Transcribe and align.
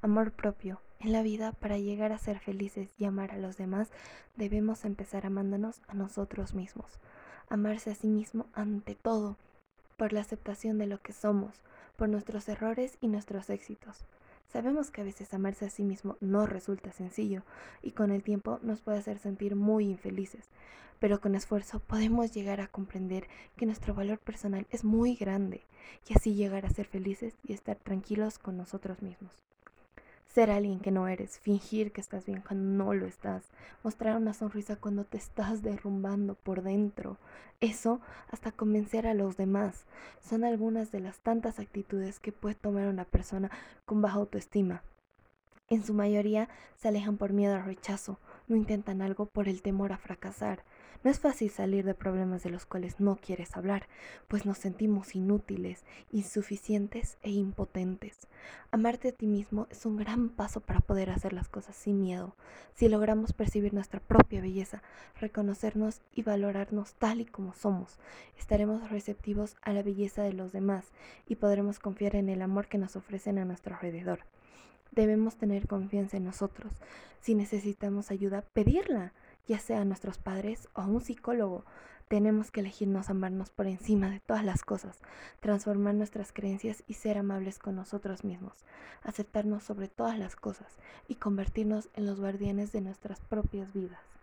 amor 0.00 0.30
propio. 0.30 0.80
En 1.00 1.12
la 1.12 1.22
vida, 1.22 1.52
para 1.52 1.78
llegar 1.78 2.12
a 2.12 2.18
ser 2.18 2.38
felices 2.38 2.90
y 2.98 3.04
amar 3.04 3.32
a 3.32 3.38
los 3.38 3.56
demás, 3.56 3.90
debemos 4.36 4.84
empezar 4.84 5.26
amándonos 5.26 5.80
a 5.88 5.94
nosotros 5.94 6.54
mismos. 6.54 6.98
Amarse 7.48 7.90
a 7.90 7.94
sí 7.94 8.08
mismo 8.08 8.46
ante 8.52 8.94
todo, 8.94 9.36
por 9.96 10.12
la 10.12 10.20
aceptación 10.20 10.78
de 10.78 10.86
lo 10.86 11.00
que 11.00 11.12
somos, 11.12 11.62
por 11.96 12.08
nuestros 12.08 12.48
errores 12.48 12.96
y 13.00 13.08
nuestros 13.08 13.50
éxitos. 13.50 14.04
Sabemos 14.46 14.90
que 14.90 15.00
a 15.00 15.04
veces 15.04 15.34
amarse 15.34 15.66
a 15.66 15.70
sí 15.70 15.82
mismo 15.82 16.16
no 16.20 16.46
resulta 16.46 16.92
sencillo 16.92 17.42
y 17.82 17.90
con 17.90 18.12
el 18.12 18.22
tiempo 18.22 18.60
nos 18.62 18.80
puede 18.80 18.98
hacer 18.98 19.18
sentir 19.18 19.56
muy 19.56 19.84
infelices, 19.84 20.48
pero 21.00 21.20
con 21.20 21.34
esfuerzo 21.34 21.80
podemos 21.80 22.32
llegar 22.32 22.60
a 22.60 22.68
comprender 22.68 23.28
que 23.56 23.66
nuestro 23.66 23.94
valor 23.94 24.18
personal 24.18 24.66
es 24.70 24.84
muy 24.84 25.16
grande 25.16 25.66
y 26.08 26.14
así 26.14 26.34
llegar 26.34 26.66
a 26.66 26.70
ser 26.70 26.86
felices 26.86 27.34
y 27.44 27.52
estar 27.52 27.76
tranquilos 27.76 28.38
con 28.38 28.56
nosotros 28.56 29.02
mismos 29.02 29.48
ser 30.38 30.52
alguien 30.52 30.78
que 30.78 30.92
no 30.92 31.08
eres, 31.08 31.40
fingir 31.40 31.90
que 31.90 32.00
estás 32.00 32.24
bien 32.24 32.44
cuando 32.46 32.84
no 32.84 32.94
lo 32.94 33.06
estás, 33.06 33.42
mostrar 33.82 34.16
una 34.16 34.32
sonrisa 34.32 34.76
cuando 34.76 35.02
te 35.02 35.16
estás 35.16 35.62
derrumbando 35.62 36.36
por 36.36 36.62
dentro. 36.62 37.16
Eso 37.58 38.00
hasta 38.30 38.52
convencer 38.52 39.08
a 39.08 39.14
los 39.14 39.36
demás. 39.36 39.84
Son 40.20 40.44
algunas 40.44 40.92
de 40.92 41.00
las 41.00 41.18
tantas 41.18 41.58
actitudes 41.58 42.20
que 42.20 42.30
puede 42.30 42.54
tomar 42.54 42.86
una 42.86 43.04
persona 43.04 43.50
con 43.84 44.00
baja 44.00 44.18
autoestima. 44.18 44.84
En 45.68 45.82
su 45.82 45.92
mayoría 45.92 46.48
se 46.76 46.86
alejan 46.86 47.16
por 47.16 47.32
miedo 47.32 47.56
al 47.56 47.64
rechazo, 47.64 48.20
no 48.48 48.56
intentan 48.56 49.02
algo 49.02 49.26
por 49.26 49.48
el 49.48 49.62
temor 49.62 49.92
a 49.92 49.98
fracasar. 49.98 50.64
No 51.04 51.10
es 51.10 51.20
fácil 51.20 51.50
salir 51.50 51.84
de 51.84 51.94
problemas 51.94 52.42
de 52.42 52.50
los 52.50 52.66
cuales 52.66 52.98
no 52.98 53.16
quieres 53.16 53.56
hablar, 53.56 53.86
pues 54.26 54.44
nos 54.44 54.58
sentimos 54.58 55.14
inútiles, 55.14 55.84
insuficientes 56.10 57.18
e 57.22 57.30
impotentes. 57.30 58.26
Amarte 58.72 59.08
a 59.08 59.12
ti 59.12 59.26
mismo 59.26 59.68
es 59.70 59.86
un 59.86 59.96
gran 59.96 60.28
paso 60.28 60.60
para 60.60 60.80
poder 60.80 61.10
hacer 61.10 61.32
las 61.32 61.48
cosas 61.48 61.76
sin 61.76 62.00
miedo. 62.00 62.34
Si 62.74 62.88
logramos 62.88 63.32
percibir 63.32 63.74
nuestra 63.74 64.00
propia 64.00 64.40
belleza, 64.40 64.82
reconocernos 65.20 66.00
y 66.12 66.22
valorarnos 66.22 66.94
tal 66.94 67.20
y 67.20 67.26
como 67.26 67.54
somos, 67.54 67.98
estaremos 68.36 68.90
receptivos 68.90 69.56
a 69.62 69.72
la 69.72 69.82
belleza 69.82 70.22
de 70.22 70.32
los 70.32 70.50
demás 70.50 70.86
y 71.26 71.36
podremos 71.36 71.78
confiar 71.78 72.16
en 72.16 72.28
el 72.28 72.42
amor 72.42 72.66
que 72.66 72.78
nos 72.78 72.96
ofrecen 72.96 73.38
a 73.38 73.44
nuestro 73.44 73.76
alrededor. 73.76 74.20
Debemos 74.92 75.36
tener 75.36 75.66
confianza 75.66 76.16
en 76.16 76.24
nosotros. 76.24 76.72
Si 77.20 77.34
necesitamos 77.34 78.10
ayuda, 78.10 78.42
pedirla 78.52 79.12
ya 79.48 79.58
sea 79.58 79.80
a 79.80 79.84
nuestros 79.84 80.18
padres 80.18 80.68
o 80.74 80.82
a 80.82 80.86
un 80.86 81.00
psicólogo. 81.00 81.64
Tenemos 82.08 82.50
que 82.50 82.60
elegirnos 82.60 83.10
amarnos 83.10 83.50
por 83.50 83.66
encima 83.66 84.10
de 84.10 84.20
todas 84.20 84.44
las 84.44 84.62
cosas, 84.62 84.98
transformar 85.40 85.94
nuestras 85.94 86.32
creencias 86.32 86.84
y 86.86 86.94
ser 86.94 87.18
amables 87.18 87.58
con 87.58 87.76
nosotros 87.76 88.24
mismos, 88.24 88.64
aceptarnos 89.02 89.64
sobre 89.64 89.88
todas 89.88 90.18
las 90.18 90.36
cosas 90.36 90.78
y 91.06 91.16
convertirnos 91.16 91.88
en 91.94 92.06
los 92.06 92.20
guardianes 92.20 92.72
de 92.72 92.80
nuestras 92.80 93.20
propias 93.20 93.72
vidas. 93.72 94.17